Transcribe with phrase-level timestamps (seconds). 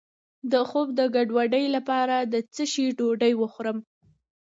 [0.51, 3.77] د خوب د ګډوډۍ لپاره د څه شي ډوډۍ وخورم؟